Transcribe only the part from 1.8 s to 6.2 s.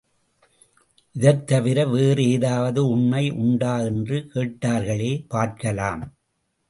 வேறு ஏதாவது உண்மை உண்டா? என்று கேட்டார்களே பார்க்கலாம்.